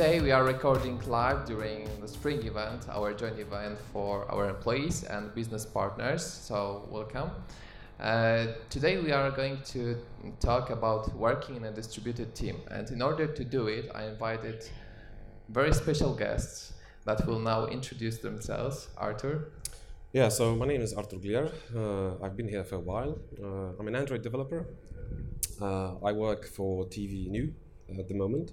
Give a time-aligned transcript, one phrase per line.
[0.00, 5.04] today we are recording live during the spring event, our joint event for our employees
[5.04, 6.24] and business partners.
[6.24, 7.30] So, welcome.
[8.00, 9.98] Uh, today we are going to
[10.40, 14.66] talk about working in a distributed team, and in order to do it, I invited
[15.50, 16.72] very special guests
[17.04, 18.88] that will now introduce themselves.
[18.96, 19.52] Arthur.
[20.14, 21.50] Yeah, so my name is Arthur Glier.
[21.76, 23.18] Uh, I've been here for a while.
[23.38, 24.66] Uh, I'm an Android developer.
[25.60, 27.52] Uh, I work for TV.nu
[27.98, 28.52] at the moment.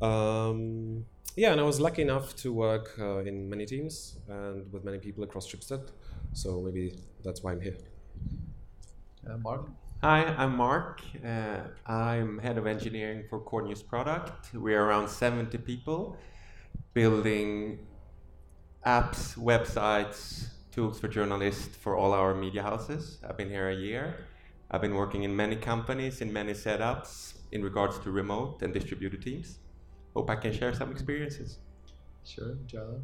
[0.00, 1.04] Um,
[1.36, 4.98] yeah, and I was lucky enough to work uh, in many teams and with many
[4.98, 5.88] people across Schibsted.
[6.32, 7.76] So maybe that's why I'm here.
[9.28, 9.68] Uh, Mark.
[10.02, 11.00] Hi, I'm Mark.
[11.24, 14.54] Uh, I'm head of engineering for Core News Product.
[14.54, 16.16] We're around 70 people
[16.94, 17.78] building
[18.86, 23.18] apps, websites, tools for journalists for all our media houses.
[23.26, 24.26] I've been here a year.
[24.70, 29.22] I've been working in many companies, in many setups in regards to remote and distributed
[29.22, 29.58] teams.
[30.16, 31.58] Hope I can share some experiences.
[32.24, 33.00] Sure, Jana.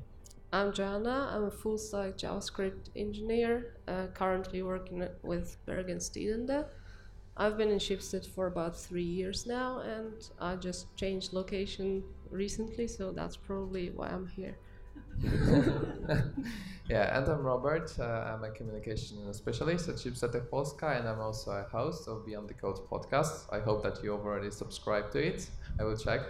[0.50, 1.30] I'm Joanna.
[1.30, 6.64] I'm a full stack JavaScript engineer, uh, currently working with Bergen Tidende.
[7.36, 12.88] I've been in Schibsted for about three years now, and I just changed location recently,
[12.88, 14.56] so that's probably why I'm here.
[16.88, 17.94] yeah, and I'm Robert.
[17.98, 22.48] Uh, I'm a communication specialist at Schibsted Polska, and I'm also a host of Beyond
[22.48, 23.52] the Code podcast.
[23.52, 25.46] I hope that you have already subscribed to it.
[25.78, 26.22] I will check.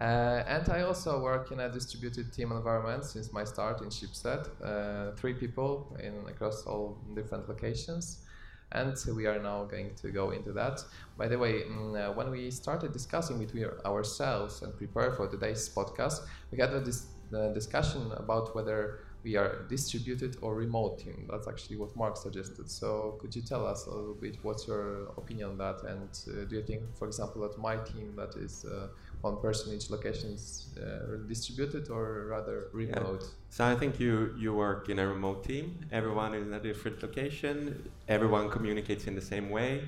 [0.00, 4.48] Uh, and I also work in a distributed team environment since my start in Schibsted.
[4.62, 8.24] Uh, three people in across all different locations.
[8.70, 10.84] And we are now going to go into that.
[11.16, 15.68] By the way, mm, uh, when we started discussing between ourselves and prepare for today's
[15.68, 16.20] podcast,
[16.52, 17.06] we had a dis
[17.54, 21.26] discussion about whether we are distributed or remote team.
[21.30, 22.70] That's actually what Mark suggested.
[22.70, 25.82] So could you tell us a little bit what's your opinion on that?
[25.84, 28.88] And uh, do you think, for example, that my team that is uh,
[29.20, 33.22] one person each location is uh, distributed or rather remote?
[33.22, 33.28] Yeah.
[33.50, 35.84] So I think you you work in a remote team.
[35.90, 37.90] Everyone is in a different location.
[38.08, 39.82] Everyone communicates in the same way.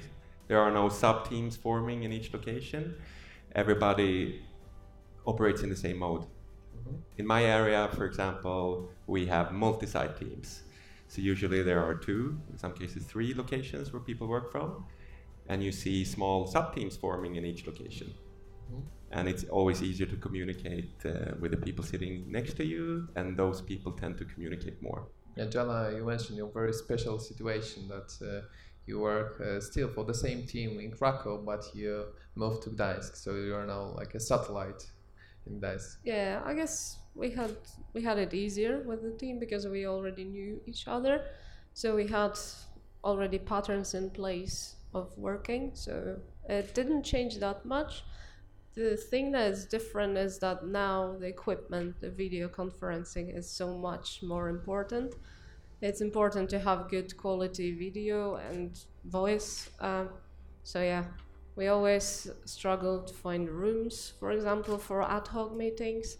[0.48, 2.94] There are no sub teams forming in each location.
[3.54, 4.42] Everybody
[5.26, 6.22] operates in the same mode.
[6.22, 6.96] Mm-hmm.
[7.18, 10.62] In my area, for example, we have multi-site teams.
[11.06, 14.84] So usually there are two, in some cases three locations where people work from,
[15.48, 18.08] and you see small sub teams forming in each location.
[18.72, 23.08] Mm-hmm and it's always easier to communicate uh, with the people sitting next to you,
[23.16, 25.06] and those people tend to communicate more.
[25.36, 28.46] Yeah, Jana, you mentioned your very special situation that uh,
[28.86, 33.16] you work uh, still for the same team in Krakow, but you moved to Gdańsk,
[33.16, 34.90] so you're now like a satellite
[35.46, 35.96] in Gdańsk.
[36.04, 37.56] Yeah, I guess we had
[37.94, 41.24] we had it easier with the team because we already knew each other,
[41.74, 42.38] so we had
[43.02, 46.16] already patterns in place of working, so
[46.48, 48.04] it didn't change that much
[48.74, 53.76] the thing that is different is that now the equipment, the video conferencing is so
[53.76, 55.14] much more important.
[55.80, 59.70] It's important to have good quality video and voice.
[59.80, 60.04] Uh,
[60.62, 61.04] so yeah,
[61.56, 66.18] we always struggle to find rooms, for example, for ad hoc meetings,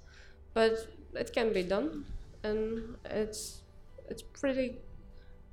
[0.55, 2.05] but it can be done,
[2.43, 3.63] and it's
[4.09, 4.79] it's pretty.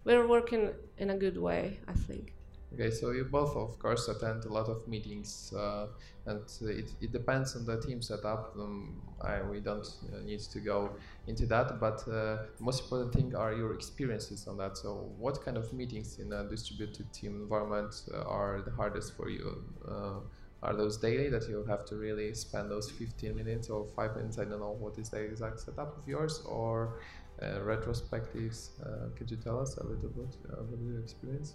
[0.03, 2.36] We're working in a good way, I think.
[2.73, 5.87] Okay, so you both, of course, attend a lot of meetings, uh,
[6.25, 8.53] and it, it depends on the team setup.
[8.59, 10.91] Um, I, we don't uh, need to go
[11.27, 14.77] into that, but uh, the most important thing are your experiences on that.
[14.77, 19.29] So, what kind of meetings in a distributed team environment uh, are the hardest for
[19.29, 19.63] you?
[19.87, 20.19] Uh,
[20.61, 24.39] are those daily that you have to really spend those 15 minutes or 5 minutes?
[24.39, 26.99] I don't know what is the exact setup of yours, or
[27.41, 28.71] uh, retrospectives.
[29.15, 31.53] could you tell us a little bit about your experience?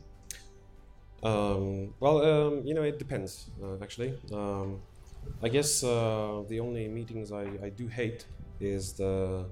[1.23, 4.15] Um, well, um, you know, it depends, uh, actually.
[4.33, 4.81] Um,
[5.43, 8.27] I guess uh, the only meetings I, I do hate
[8.61, 9.47] is the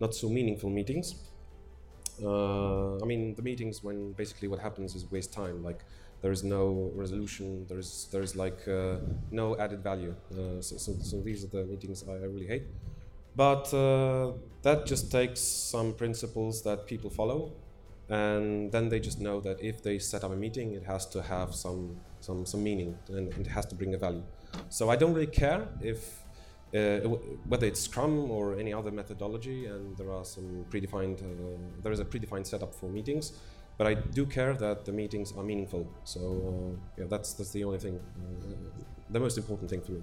[0.00, 1.14] not so meaningful meetings.
[2.22, 5.62] Uh, I mean, the meetings when basically what happens is waste time.
[5.62, 5.84] Like,
[6.22, 7.66] there is no resolution.
[7.68, 8.96] There's there's like uh,
[9.30, 10.14] no added value.
[10.32, 12.64] Uh, so, so, so, these are the meetings I, I really hate.
[13.36, 14.32] But uh,
[14.62, 17.52] that just takes some principles that people follow
[18.08, 21.22] and then they just know that if they set up a meeting, it has to
[21.22, 24.22] have some some some meaning and it has to bring a value.
[24.68, 26.22] So I don't really care if
[26.74, 26.98] uh,
[27.48, 32.00] whether it's Scrum or any other methodology, and there are some predefined uh, there is
[32.00, 33.32] a predefined setup for meetings.
[33.76, 35.88] But I do care that the meetings are meaningful.
[36.04, 40.02] So uh, yeah, that's that's the only thing, uh, the most important thing for me.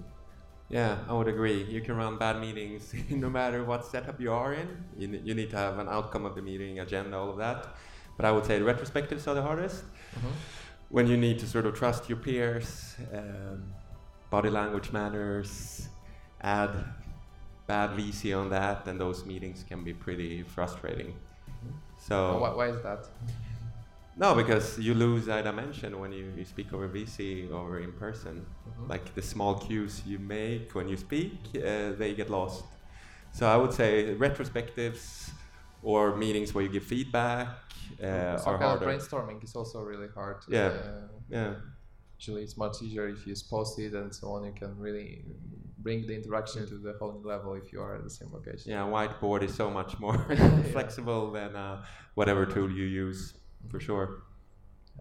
[0.68, 1.64] Yeah, I would agree.
[1.64, 4.68] You can run bad meetings no matter what setup you are in.
[4.96, 7.76] You, you need to have an outcome of the meeting, agenda, all of that.
[8.16, 9.84] But I would say retrospectives are the hardest.
[9.84, 10.28] Mm-hmm.
[10.90, 13.72] When you need to sort of trust your peers, um,
[14.30, 15.88] body language matters,
[16.40, 16.70] add
[17.66, 21.14] bad VC on that, then those meetings can be pretty frustrating.
[21.98, 23.08] So why, why is that?
[24.16, 28.44] no, because you lose that dimension when you, you speak over VC or in person.
[28.44, 28.88] Mhm.
[28.88, 32.64] Like the small cues you make when you speak, uh, they get lost.
[33.32, 35.30] So I would say retrospectives
[35.82, 37.48] or meetings where you give feedback
[38.02, 38.86] uh, Some are kind of harder.
[38.86, 40.38] brainstorming is also really hard.
[40.48, 40.66] Yeah.
[40.66, 41.54] Uh, Yeah.
[42.18, 44.44] usually it's much easier if you post it and so on.
[44.44, 45.24] You can really
[45.78, 48.70] bring the interaction to the whole new level if you are at the same location.
[48.70, 50.18] Yeah, whiteboard is so much more
[50.72, 51.84] flexible than uh,
[52.14, 53.34] whatever tool you use,
[53.70, 54.22] for sure.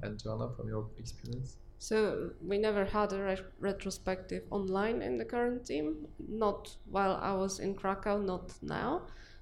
[0.02, 1.58] And Joanna, from your experience?
[1.78, 7.34] So we never had a re- retrospective online in the current team, not while I
[7.34, 9.02] was in Krakow, not now.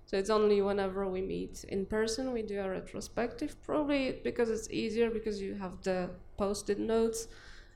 [0.09, 4.67] So it's only whenever we meet in person we do a retrospective, probably because it's
[4.71, 7.27] easier because you have the post-it notes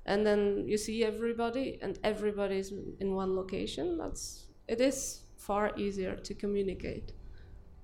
[0.07, 3.99] and then you see everybody and everybody's in one location.
[3.99, 7.13] That's it is far easier to communicate.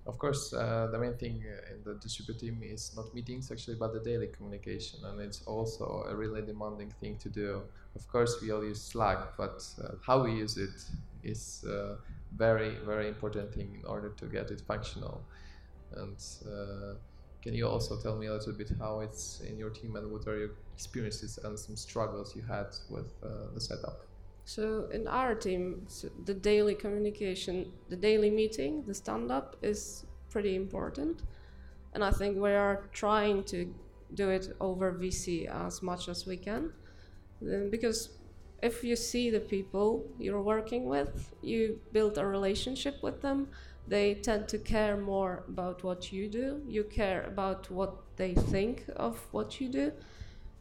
[0.08, 3.76] Of course, uh, the main thing uh, in the distributed team is not meetings actually,
[3.76, 7.62] but the daily communication, and it's also a really demanding thing to do.
[7.96, 10.82] Of course, we all use Slack, but uh, how we use it
[11.22, 11.98] is uh,
[12.36, 15.22] very, very important thing in order to get it functional.
[15.96, 16.96] And uh,
[17.42, 20.28] can you also tell me a little bit how it's in your team and what
[20.28, 24.06] are your experiences and some struggles you had with uh, the setup?
[24.46, 30.06] So in our team, so the daily communication, the daily meeting, the stand up is
[30.30, 31.22] pretty important.
[31.94, 33.74] And I think we are trying to
[34.14, 36.72] do it over VC as much as we can.
[37.70, 38.10] Because
[38.62, 43.48] if you see the people you're working with, you build a relationship with them,
[43.88, 46.62] they tend to care more about what you do.
[46.68, 49.92] You care about what they think of what you do.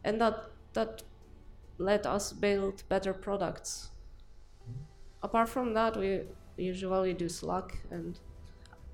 [0.04, 1.02] And that that
[1.78, 3.90] let us build better products.
[5.22, 6.22] Apart from that, we
[6.56, 8.18] usually do Slack and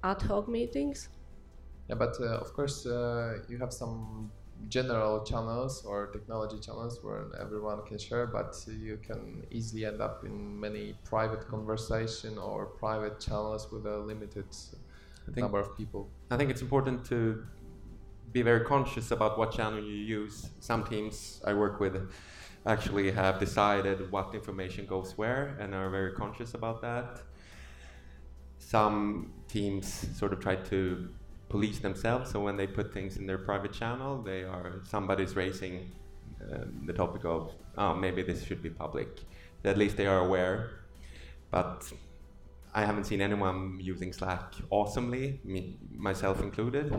[0.03, 1.09] ad hoc meetings.
[1.89, 4.31] Yeah, but uh, of course uh, you have some
[4.69, 10.25] general channels or technology channels where everyone can share, but you can easily end up
[10.25, 14.47] in many private conversation or private channels with a limited
[15.27, 16.09] think, number of people.
[16.31, 17.45] I think it's important to
[18.33, 20.51] be very conscious about what channel you use.
[20.61, 22.11] Some teams I work with
[22.67, 27.21] actually have decided what information goes where and are very conscious about that.
[28.59, 29.87] Some teams
[30.19, 31.09] sort of try to
[31.49, 35.93] police themselves, so when they put things in their private channel, they are somebody's raising
[36.53, 39.21] um, the topic of oh maybe this should be public.
[39.65, 40.71] At least they are aware,
[41.51, 41.91] but
[42.75, 46.93] I haven't seen anyone using Slack awesomely, me, myself included.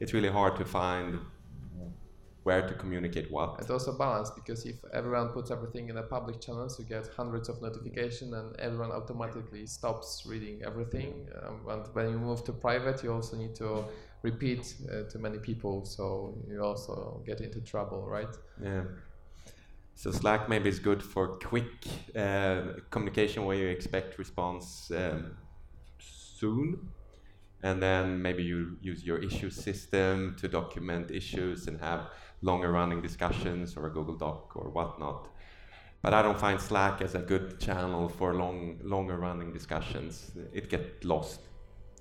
[0.00, 1.20] It's really hard to find
[2.44, 3.60] where to communicate what.
[3.60, 7.48] And also balance because if everyone puts everything in a public channels, you get hundreds
[7.48, 11.28] of notifications and everyone automatically stops reading everything.
[11.42, 13.84] Um, and when you move to private, you also need to
[14.22, 18.34] repeat uh, to many people, so you also get into trouble, right?
[18.62, 18.84] Yeah.
[19.94, 21.86] So Slack maybe is good for quick
[22.16, 25.36] uh, communication where you expect response um,
[25.98, 26.88] soon,
[27.62, 32.10] and then maybe you use your issue system to document issues and have
[32.42, 35.28] longer running discussions or a Google Doc or whatnot.
[36.02, 40.32] But I don't find Slack as a good channel for long, longer running discussions.
[40.52, 41.40] It gets lost.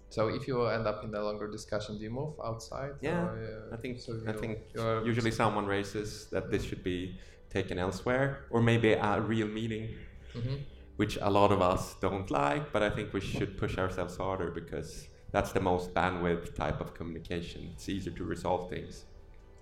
[0.09, 2.93] So if you end up in a longer discussion, do you move outside?
[3.01, 4.57] Yeah, or, uh, I think so I think
[5.05, 7.17] usually someone raises that this should be
[7.50, 9.89] taken elsewhere, or maybe a real meeting,
[10.35, 10.65] Mhm.
[10.97, 12.74] which a lot of us don't like.
[12.74, 16.93] But I think we should push ourselves harder because that's the most bandwidth type of
[16.93, 17.69] communication.
[17.73, 19.05] It's easier to resolve things.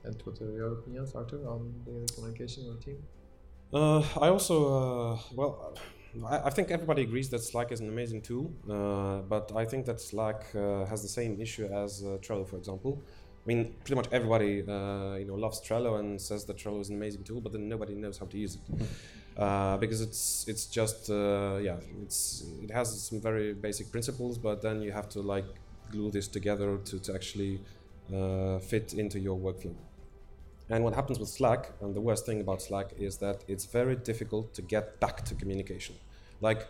[0.03, 3.03] And what are your opinions, Arthur, on the communication in your team?
[3.73, 4.55] Uh, I also,
[5.13, 5.77] uh, well,
[6.25, 9.85] I, I think everybody agrees that Slack is an amazing tool, uh, but I think
[9.85, 13.03] that Slack uh, has the same issue as uh, Trello, for example.
[13.45, 16.89] I mean, pretty much everybody, uh, you know, loves Trello and says that Trello is
[16.89, 18.85] an amazing tool, but then nobody knows how to use it
[19.39, 24.61] uh, because it's it's just uh, yeah, it's it has some very basic principles, but
[24.61, 25.45] then you have to like
[25.91, 27.59] glue this together to to actually
[28.13, 29.75] uh, fit into your workflow.
[30.69, 33.95] And what happens with Slack, and the worst thing about Slack is that it's very
[33.95, 35.95] difficult to get back to communication.
[36.41, 36.67] Like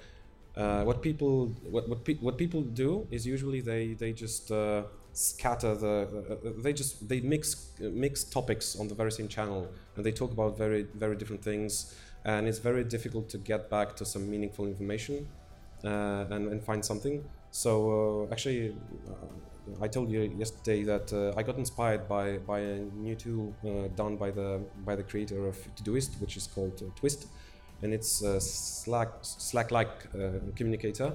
[0.55, 4.83] uh, what people what what, pe- what people do is usually they they just uh,
[5.13, 9.67] scatter the uh, uh, they just they mix mix topics on the very same channel
[9.95, 11.95] and they talk about very very different things
[12.25, 15.27] and it's very difficult to get back to some meaningful information
[15.83, 17.23] uh, and, and find something.
[17.51, 18.75] So uh, actually,
[19.07, 23.53] uh, I told you yesterday that uh, I got inspired by, by a new tool
[23.65, 27.27] uh, done by the by the creator of Todoist, which is called uh, Twist.
[27.81, 30.11] and it's a Slack Slack-like
[30.55, 31.13] communicator,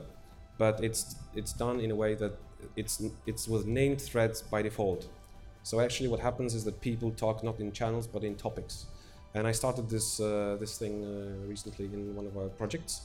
[0.59, 2.33] but it's it's done in a way that
[2.77, 5.09] it's it's with named threads by default.
[5.63, 8.87] So actually, what happens is that people talk not in channels but in topics.
[9.35, 13.03] And I started this uh, this thing uh, recently in one of our projects.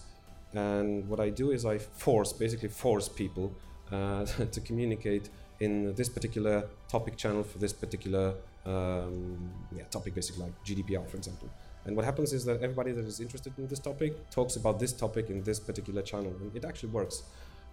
[0.53, 3.51] And what I do is I force, basically force people
[3.91, 8.33] uh, to communicate in this particular topic channel for this particular
[8.65, 11.49] um, yeah, topic, basically like GDPR, for example.
[11.85, 14.93] And what happens is that everybody that is interested in this topic talks about this
[14.93, 17.23] topic in this particular channel, and it actually works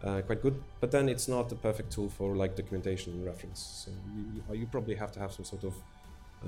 [0.05, 0.63] uh, quite good.
[0.81, 3.85] But then it's not the perfect tool for like documentation and reference.
[3.85, 5.75] So you, you probably have to have some sort of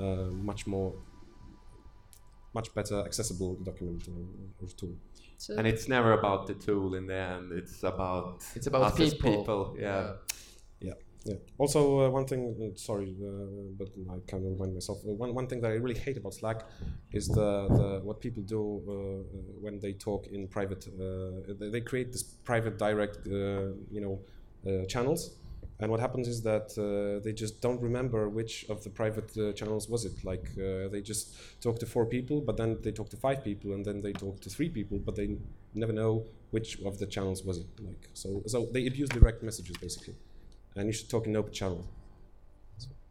[0.00, 0.93] uh, much more,
[2.59, 4.21] much better accessible document or,
[4.61, 4.95] or tool.
[5.45, 7.47] So And it's never about the tool in the end.
[7.61, 9.31] It's about It's about us as people.
[9.37, 9.62] people.
[9.87, 10.05] Yeah.
[11.25, 11.35] Yeah.
[11.59, 12.43] Also, uh, one thing.
[12.62, 13.29] Uh, sorry, uh,
[13.79, 14.99] but I can't remind myself.
[15.05, 16.59] Uh, one one thing that I really hate about Slack
[17.12, 18.95] is the, the what people do uh, uh,
[19.61, 20.87] when they talk in private.
[20.87, 24.21] Uh, they, they create this private direct, uh, you know,
[24.69, 25.37] uh, channels.
[25.81, 29.53] And what happens is that uh, they just don't remember which of the private uh,
[29.53, 30.25] channels was it.
[30.25, 33.75] Like uh, they just talk to four people, but then they talk to five people,
[33.75, 35.37] and then they talk to three people, but they
[35.75, 37.67] never know which of the channels was it.
[37.81, 40.17] Like so, so they abuse direct messages basically
[40.79, 41.85] and you should talk in open channel.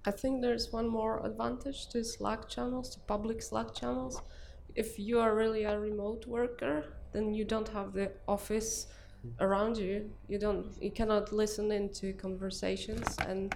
[0.06, 4.22] I think there's one more advantage to Slack channels, to public Slack channels.
[4.76, 8.88] If you are really a remote worker, then you don't have the office
[9.40, 10.10] around you.
[10.28, 13.56] You don't you cannot listen into conversations and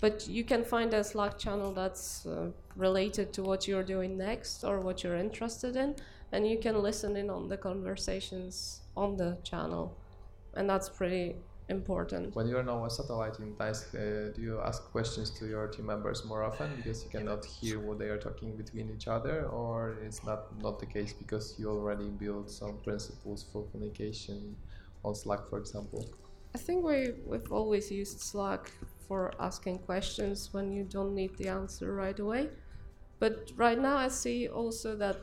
[0.00, 4.62] but you can find a Slack channel that's uh, related to what you're doing next
[4.62, 5.96] or what you're interested in
[6.32, 9.96] and you can listen in on the conversations on the channel.
[10.54, 11.36] And that's pretty
[11.68, 12.34] important.
[12.34, 15.86] When you're now a satellite in Gdańsk, uh, do you ask questions to your team
[15.86, 19.96] members more often because you cannot hear what they are talking between each other, or
[20.04, 24.56] it's not not the case because you already built some principles for communication
[25.06, 26.08] on Slack, for example?
[26.54, 28.72] I think we we've always used Slack
[29.06, 32.48] for asking questions when you don't need the answer right away.
[33.18, 35.16] But right now, I see also that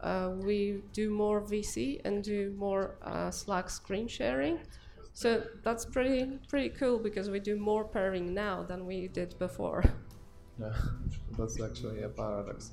[0.00, 4.60] uh, we do more VC and do more uh, Slack screen sharing.
[5.12, 9.82] So that's pretty pretty cool because we do more pairing now than we did before.
[10.60, 10.72] Yeah,
[11.38, 12.72] that's actually a paradox.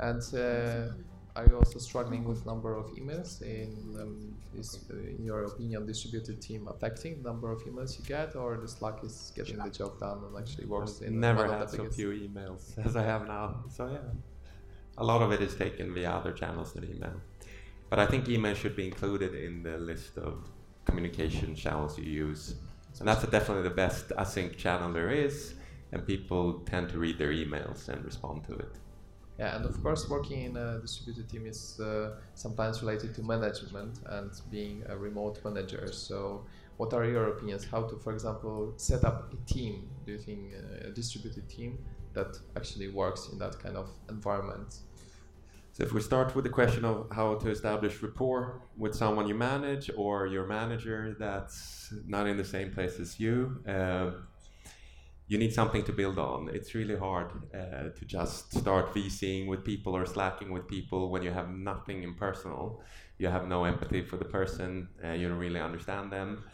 [0.00, 0.92] And uh,
[1.34, 3.40] are you also struggling with number of emails?
[3.42, 3.70] In
[4.00, 8.36] um, is, uh, in your opinion, distributed team affecting the number of emails you get,
[8.36, 11.78] or the Slack is getting the job done and actually works in Never had so
[11.78, 13.64] biggest- few emails as I have now.
[13.70, 13.98] So yeah,
[14.98, 17.20] a lot of it is taken via other channels than email.
[17.88, 20.48] But I think email should be included in the list of
[20.84, 22.54] communication channels you use.
[22.98, 25.54] And that's definitely the best async channel there is,
[25.92, 28.72] and people tend to read their emails and respond to it.
[29.38, 33.98] Yeah, and of course, working in a distributed team is uh, sometimes related to management
[34.06, 35.90] and being a remote manager.
[35.90, 36.44] So,
[36.76, 37.64] what are your opinions?
[37.64, 39.88] How to, for example, set up a team?
[40.04, 41.78] Do you think uh, a distributed team
[42.12, 44.80] that actually works in that kind of environment?
[45.72, 49.34] So if we start with the question of how to establish rapport with someone you
[49.34, 54.10] manage or your manager that's not in the same place as you, uh,
[55.32, 56.50] you need something to build on.
[56.52, 61.22] It's really hard uh, to just start VCing with people or slacking with people when
[61.22, 62.82] you have nothing impersonal.
[63.16, 66.44] You have no empathy for the person, uh, you don't really understand them.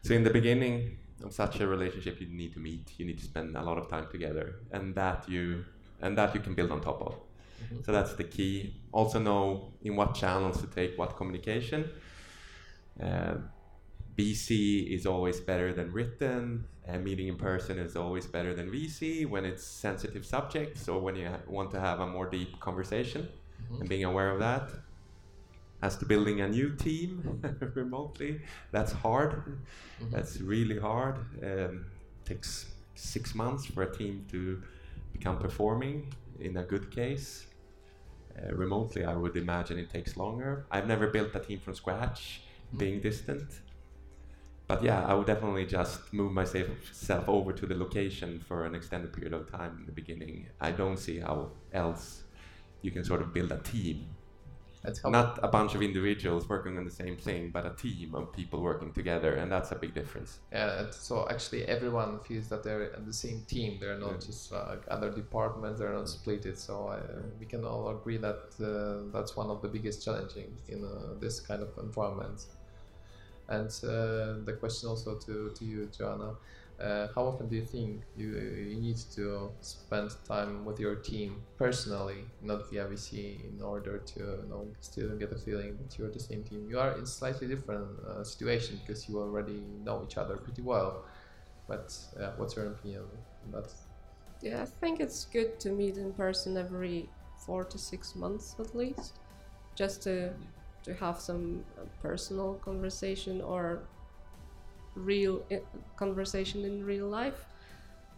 [0.00, 2.92] So in the beginning of such a relationship, you need to meet.
[2.98, 5.66] You need to spend a lot of time together, and that you
[6.00, 7.14] and that you can build on top of.
[7.84, 8.80] So that's the key.
[8.92, 11.90] Also know in what channels to take what communication.
[13.02, 13.34] Uh,
[14.18, 16.66] VC is always better than written.
[16.88, 21.16] Uh, meeting in person is always better than VC when it's sensitive subjects or when
[21.16, 23.28] you ha- want to have a more deep conversation
[23.80, 24.70] and being aware of that.
[25.82, 27.40] As to building a new team
[27.74, 28.40] remotely,
[28.70, 29.58] that's hard.
[30.10, 31.16] That's really hard.
[31.42, 31.86] Um,
[32.24, 34.62] takes six months for a team to
[35.12, 37.46] become performing in a good case.
[38.38, 40.66] Uh, remotely, I would imagine it takes longer.
[40.70, 42.42] I've never built a team from scratch,
[42.76, 43.60] being distant.
[44.66, 48.74] But yeah, I would definitely just move myself self over to the location for an
[48.74, 50.48] extended period of time in the beginning.
[50.60, 52.24] I don't see how else
[52.82, 54.16] you can sort of build a team.
[55.06, 58.60] Not a bunch of individuals working on the same thing, but a team of people
[58.62, 60.40] working together, and that's a big difference.
[60.52, 63.78] Yeah, so actually everyone feels that they're in the same team.
[63.80, 64.26] They're not Yeah.
[64.26, 65.80] just like other departments.
[65.80, 66.56] They're not splitted.
[66.58, 70.84] So uh, we can all agree that uh, that's one of the biggest challenges in
[70.84, 72.46] uh, this kind of environment.
[73.48, 76.34] And uh, the question also to, to you, Joanna,
[76.80, 81.42] uh, how often do you think you, you need to spend time with your team
[81.56, 86.10] personally, not via VC, in order to you know, still get a feeling that you're
[86.10, 86.66] the same team?
[86.68, 91.04] You are in slightly different uh, situation because you already know each other pretty well.
[91.68, 93.02] But uh, what's your opinion
[93.44, 93.72] on that?
[94.42, 97.08] Yeah, I think it's good to meet in person every
[97.46, 99.20] four to six months at least,
[99.74, 100.32] just to
[100.84, 103.82] to have some uh, personal conversation or
[104.94, 105.42] real
[105.96, 107.46] conversation in real life.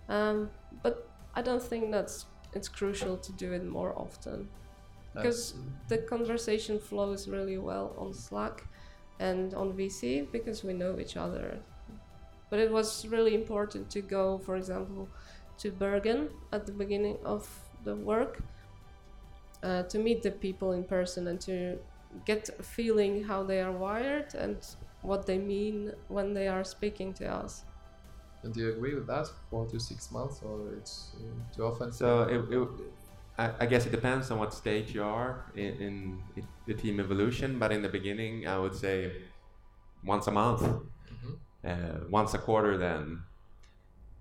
[0.09, 0.51] Um,
[0.83, 4.49] but I don't think that's it's crucial to do it more often
[5.15, 5.55] because
[5.89, 8.65] the conversation flows really well on Slack
[9.19, 11.59] and on VC because we know each other.
[12.51, 15.09] But it was really important to go, for example,
[15.59, 17.49] to Bergen at the beginning of
[17.85, 18.43] the work
[19.63, 21.79] uh, to meet the people in person and to
[22.25, 24.65] get a feeling how they are wired and
[25.01, 27.65] what they mean when they are speaking to us.
[28.43, 29.27] And do you agree with that?
[29.51, 31.93] Four to six months, or it's uh, too often?
[31.93, 32.69] So it, it,
[33.39, 37.01] I, I guess it depends on what stage you are in, in, in the team
[37.01, 37.59] evolution.
[37.59, 39.25] But in the beginning, I would say
[40.03, 40.63] once a month,
[41.11, 41.41] Mhm.
[41.65, 43.27] uh, once a quarter, then,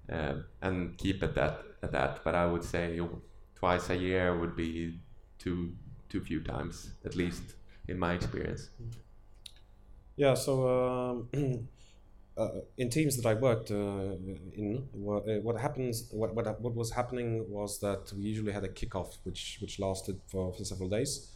[0.10, 2.24] uh, and keep it that at that.
[2.24, 3.00] But I would say
[3.56, 5.02] twice a year would be
[5.38, 5.78] too
[6.10, 7.56] too few times, at least
[7.88, 8.70] in my experience.
[10.18, 11.68] Yeah, so um,
[12.38, 14.15] uh, in teams that I worked uh,
[14.56, 18.63] in, what, uh, what happens, what, what what was happening was that we usually had
[18.63, 21.32] a kickoff, which which lasted for, for several days,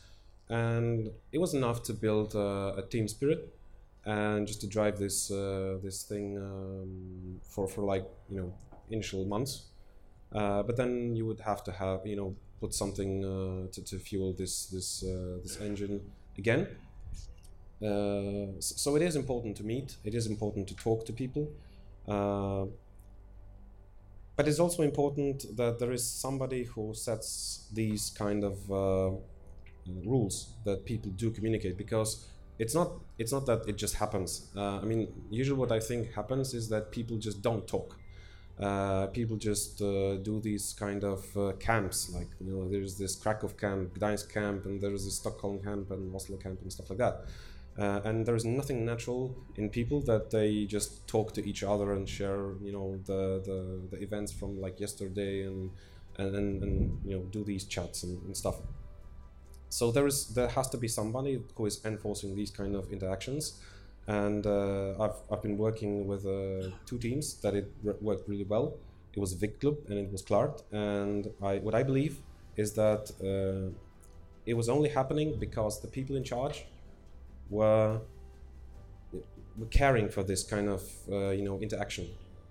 [0.48, 3.54] and it was enough to build uh, a team spirit,
[4.06, 8.54] and just to drive this uh, this thing um, for for like you know
[8.90, 9.68] initial months,
[10.32, 13.22] but then you would have to have you know put something
[13.72, 15.02] to, to fuel this this
[15.44, 16.02] this engine
[16.40, 16.68] again.
[17.82, 19.98] Uh, so it is important to meet.
[20.04, 21.48] It is important to talk to people.
[22.08, 22.66] Uh,
[24.36, 29.12] but it's also important that there is somebody who sets these kind of uh,
[30.06, 34.48] rules that people do communicate because it's not it's not that it just happens.
[34.56, 37.98] Uh, I mean, usually what I think happens is that people just don't talk.
[38.60, 43.16] Uh, people just uh, do these kind of uh, camps, like you know, there's this
[43.16, 47.00] Krakow camp, Gdańsk camp, and there's this Stockholm camp and Oslo camp and stuff like
[47.00, 47.26] that.
[47.78, 51.94] Uh, and there is nothing natural in people that they just talk to each other
[51.94, 55.72] and share, you know, the, the, the events from like yesterday and
[56.20, 58.58] and, and, and you know do these chats and, and stuff.
[59.70, 63.60] So there is there has to be somebody who is enforcing these kind of interactions,
[64.10, 68.46] and uh, I've I've been working with uh, two teams that it r- worked really
[68.46, 68.76] well.
[69.16, 70.64] It was Vektklubb and it was Klart.
[70.72, 72.22] and I what I believe
[72.58, 73.72] is that uh,
[74.46, 76.66] it was only happening because the people in charge
[77.50, 78.02] were
[79.58, 82.08] were caring for this kind of uh, you know interaction.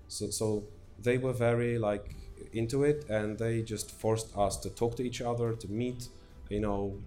[0.08, 0.64] So so
[1.02, 2.14] they were very like
[2.52, 6.08] into it, and they just forced us to talk to each other, to meet,
[6.48, 6.98] you know.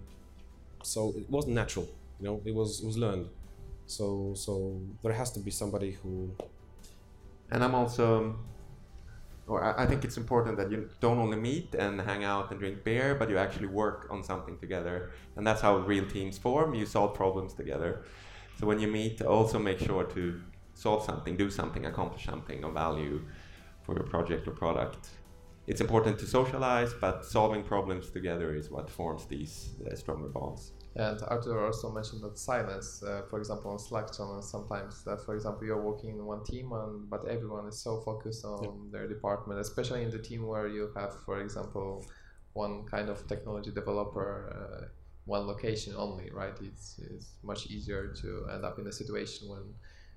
[0.82, 1.88] So it wasn't natural,
[2.20, 2.42] you know.
[2.44, 3.28] It was it was learned.
[3.86, 6.34] So so there has to be somebody who
[7.50, 8.36] And I'm also,
[9.46, 12.84] or I think it's important that you don't only meet and hang out and drink
[12.84, 15.10] beer, but you actually work on something together.
[15.36, 16.74] And that's how real teams form.
[16.74, 18.04] You solve problems together.
[18.58, 20.40] So when you meet, also make sure to
[20.74, 23.22] solve something, do something, accomplish something of value
[23.82, 25.08] for your project or product.
[25.66, 30.72] It's important to socialize, but solving problems together is what forms these uh, stronger bonds.
[30.94, 35.34] And Arthur also mentioned that silence, uh, for example, on Slack channels, sometimes that, for
[35.34, 39.58] example, you're working in one team, and, but everyone is so focused on their department,
[39.58, 42.04] especially in the team where you have, for example,
[42.52, 44.86] one kind of technology developer, uh,
[45.24, 46.54] one location only, right?
[46.60, 49.74] It's, it's much easier to end up in a situation when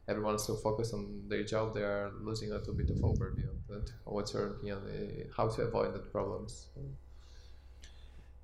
[0.09, 3.49] everyone's so focused on their job, they are losing a little bit of overview.
[3.67, 4.79] But what's your opinion?
[4.79, 6.67] Uh, how to avoid that problems?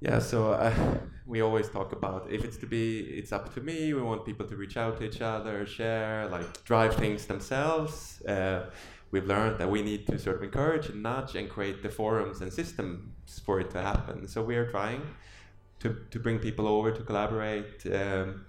[0.02, 0.74] Yeah, so uh,
[1.28, 3.94] we always talk about if it's to be, it's up to me.
[3.94, 8.22] We want people to reach out to each other, share, like drive things themselves.
[8.24, 8.66] Uh,
[9.12, 12.42] we've learned that we need to sort of encourage and nudge and create the forums
[12.42, 14.28] and systems for it to happen.
[14.28, 15.04] So we are trying
[15.82, 18.46] to, to bring people over to collaborate, um,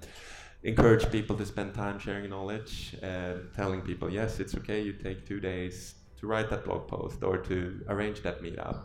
[0.62, 5.26] encourage people to spend time sharing knowledge, uh, telling people, yes, it's okay, you take
[5.26, 8.84] two days to write that blog post or to arrange that meetup.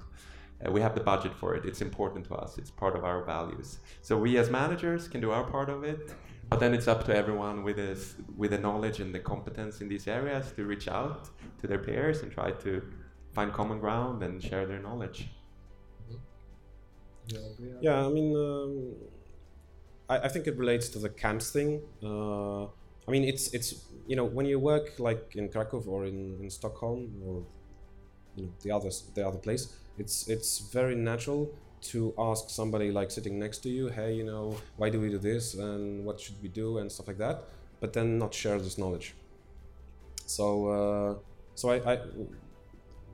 [0.66, 1.66] Uh, we have the budget for it.
[1.66, 2.58] It's important to us.
[2.58, 3.80] It's part of our values.
[4.02, 6.14] So we as managers can do our part of it,
[6.50, 9.88] but then it's up to everyone with this, with the knowledge and the competence in
[9.88, 11.30] these areas to reach out
[11.62, 12.82] to their peers and try to
[13.34, 15.30] find common ground and share their knowledge.
[17.28, 18.96] You agree on Yeah, I mean, um,
[20.10, 21.82] I, I think it relates to the camps thing.
[22.02, 22.66] Uh,
[23.08, 26.50] I mean, it's it's you know when you work like in Krakow or in, in
[26.50, 27.44] Stockholm or
[28.36, 29.64] you know the others the other place,
[29.98, 34.58] it's it's very natural to ask somebody like sitting next to you, hey, you know,
[34.78, 35.54] why do we do this?
[35.54, 36.80] And what should we do?
[36.80, 37.44] and stuff like that,
[37.80, 39.14] but then not share this knowledge.
[40.26, 41.16] So uh,
[41.56, 42.00] so I, I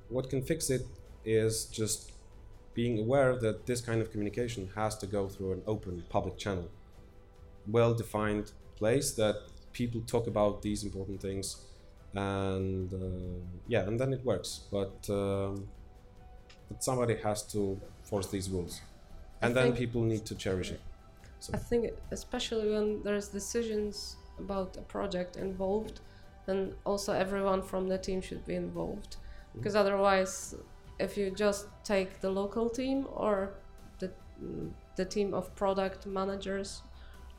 [0.10, 0.86] what can fix it
[1.26, 2.12] is just
[2.74, 6.70] being aware that this kind of communication has to go through an open public channel
[7.68, 9.36] well defined place that
[9.72, 11.66] people talk about these important things
[12.16, 14.62] and uh, yeah and then it works.
[14.72, 15.68] But um,
[16.74, 18.82] but somebody has to force these rules
[19.42, 20.82] and then people need to cherish it
[21.40, 21.52] So.
[21.54, 26.00] I think especially when there's decisions about a project involved,
[26.46, 29.18] then also everyone from the team should be involved.
[29.18, 29.60] Mm-hmm.
[29.60, 30.56] Because otherwise,
[31.00, 33.56] if you just take the local team or
[34.00, 34.10] the
[34.96, 36.82] the team of product managers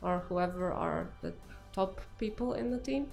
[0.02, 1.32] or whoever are the
[1.72, 3.10] top people in the team,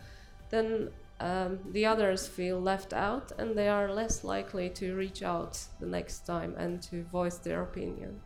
[0.50, 0.90] then
[1.22, 5.86] um, the others feel left out and they are less likely to reach out the
[5.86, 8.20] next time and to voice their opinion.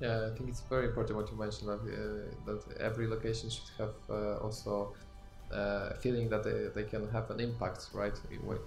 [0.00, 3.70] Yeah, I think it's very important what you mentioned that, uh, that every location should
[3.78, 4.94] have uh, also
[5.50, 8.12] uh, a feeling that they, they can have an impact, right?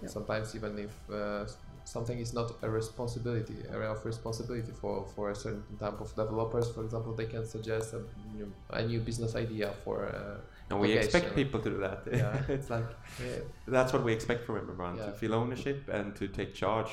[0.07, 1.45] Sometimes even if uh,
[1.83, 6.71] something is not a responsibility, area of responsibility for, for a certain type of developers,
[6.71, 8.01] for example, they can suggest a
[8.33, 10.41] new, a new business idea for.
[10.69, 11.43] And we expect Location.
[11.45, 11.99] people to do that.
[12.11, 12.41] Yeah.
[12.55, 12.85] it's like
[13.25, 15.07] yeah, that's what we expect from everyone Yeah.
[15.07, 16.91] to feel ownership and to take charge.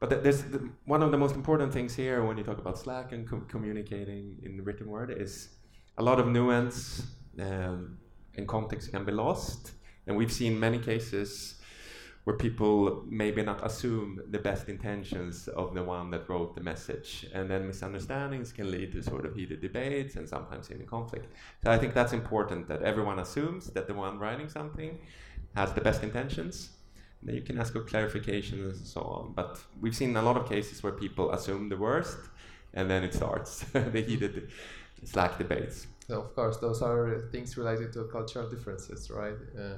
[0.00, 2.78] But th- there's the, one of the most important things here when you talk about
[2.78, 5.50] Slack and com- communicating in the written word is
[5.98, 7.02] a lot of nuance
[7.38, 7.98] um,
[8.36, 9.72] and context can be lost.
[10.06, 11.59] And we've seen many cases
[12.24, 17.26] where people maybe not assume the best intentions of the one that wrote the message,
[17.32, 21.32] and then misunderstandings can lead to sort of heated debates and sometimes even conflict.
[21.64, 24.98] So I think that's important that everyone assumes that the one writing something
[25.54, 26.70] has the best intentions.
[27.22, 29.32] Then you can ask for clarifications and so on.
[29.34, 32.18] But we've seen a lot of cases where people assume the worst,
[32.74, 34.50] and then it starts the heated
[35.04, 35.86] Slack debates.
[36.06, 39.36] So of course, those are things related to cultural differences, right?
[39.58, 39.76] Uh,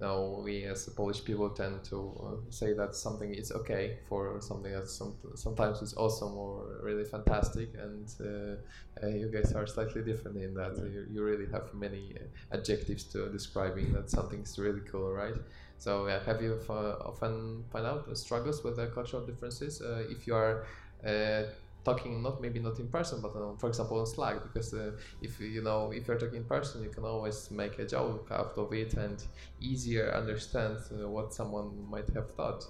[0.00, 4.72] now we as Polish people tend to uh, say that something is okay for something
[4.72, 10.02] that some, sometimes is awesome or really fantastic, and uh, uh, you guys are slightly
[10.02, 10.76] different in that.
[10.78, 15.34] You, you really have many uh, adjectives to describing that something is really cool, right?
[15.78, 20.04] So uh, have you f- often find out uh, struggles with the cultural differences uh,
[20.08, 20.66] if you are
[21.06, 21.42] uh,
[21.88, 25.32] talking not maybe not in person but uh, for example on Slack because uh, if
[25.40, 28.72] you know if you're talking in person you can always make a joke out of
[28.72, 29.18] it and
[29.60, 32.62] easier understand uh, what someone might have thought.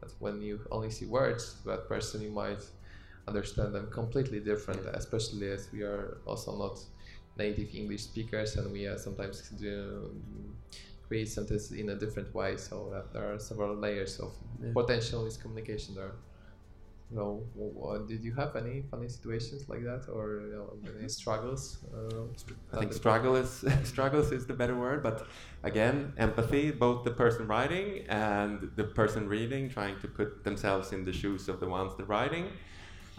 [0.00, 2.62] But when you only see words that person you might
[3.28, 6.78] understand them completely different especially as we are also not
[7.36, 10.14] native english speakers and we uh, sometimes do
[11.08, 12.56] create sentences in a different way.
[12.56, 14.72] So uh, there are several layers of Yeah.
[14.72, 16.14] potential miscommunication there
[17.14, 21.78] w- w- did you have any funny situations like that, or you know, any struggles?
[21.94, 22.24] Uh,
[22.72, 25.26] I think struggle is struggles is the better word, but
[25.62, 31.04] again, empathy, both the person writing and the person reading, trying to put themselves in
[31.04, 32.46] the shoes of the ones that writing,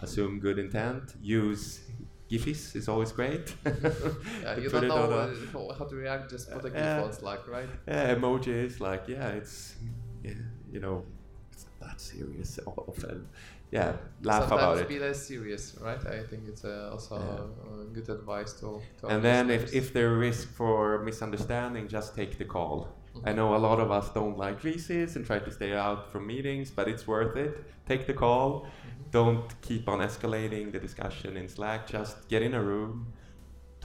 [0.00, 1.80] assume good intent, use
[2.28, 3.54] gifs is always great.
[3.64, 6.30] Yeah, you don't know a- uh, how- how to react.
[6.30, 7.70] Just put a GIF Uh, on Slack, right?
[7.86, 9.76] yeah, emojis like yeah, it's
[10.22, 10.32] yeah,
[10.70, 11.04] you know,
[11.52, 13.26] it's not that serious often.
[13.70, 14.88] Yeah, laugh Sometimes about it.
[14.88, 16.00] be less serious, right?
[16.06, 17.84] I think it's uh, also Yeah.
[17.92, 18.80] good advice to.
[19.00, 22.88] to And then if, if there risk for misunderstanding, just take the call.
[23.24, 23.36] I Mhm.
[23.36, 26.70] know a lot of us don't like VCs and try to stay out from meetings,
[26.70, 27.52] but it's worth it.
[27.90, 28.50] Take the call.
[28.64, 29.10] Mhm.
[29.10, 31.86] Don't keep on escalating the discussion in Slack.
[31.86, 33.12] Just get in a room,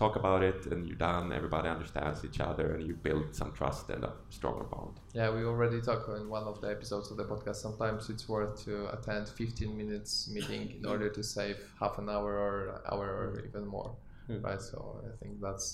[0.03, 1.25] talk about it, and you're done.
[1.39, 4.95] Everybody understands each other, and you build some trust and a stronger bond.
[5.19, 7.57] Yeah, we already talked in one of the episodes of the podcast.
[7.67, 12.31] Sometimes it's worth to attend 15 minutes meeting in order to save half an hour
[12.45, 13.91] or hour or even more,
[14.27, 14.41] Hmm.
[14.47, 14.61] right?
[14.61, 14.77] So
[15.09, 15.67] I think that's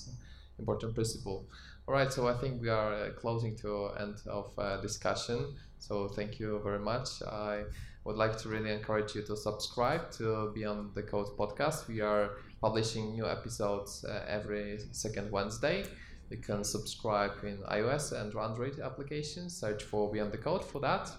[0.60, 1.40] important principle.
[1.88, 3.70] All right, so I think we are uh, closing to
[4.04, 5.40] end of uh, discussion.
[5.80, 7.08] So thank you very much.
[7.24, 7.64] I
[8.06, 11.88] would like to really encourage you to subscribe to Beyond the Code podcast.
[11.88, 12.26] We are
[12.62, 15.86] publishing new episodes uh, every second Wednesday.
[16.30, 19.56] You can subscribe in iOS and Android applications.
[19.56, 21.10] Search for Beyond the Code for that.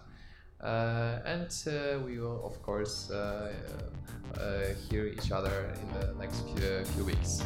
[0.63, 3.53] Uh, and uh, we will, of course, uh,
[4.39, 7.43] uh, hear each other in the next few, few weeks.